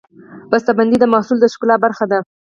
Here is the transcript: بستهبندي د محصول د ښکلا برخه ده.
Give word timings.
بستهبندي 0.51 0.97
د 0.99 1.05
محصول 1.13 1.37
د 1.41 1.45
ښکلا 1.53 1.75
برخه 1.85 2.05
ده. 2.11 2.19